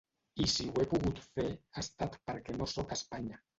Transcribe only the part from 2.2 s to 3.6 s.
perquè no sóc a Espanya.